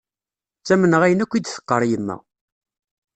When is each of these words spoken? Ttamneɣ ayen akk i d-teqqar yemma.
Ttamneɣ 0.59 1.01
ayen 1.03 1.23
akk 1.23 1.33
i 1.33 1.39
d-teqqar 1.41 1.81
yemma. 1.91 2.17